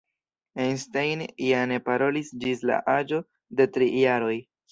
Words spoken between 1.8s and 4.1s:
parolis ĝis la aĝo de tri